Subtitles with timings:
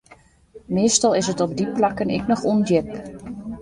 [0.77, 2.87] Meastal is it op dy plakken ek noch ûndjip.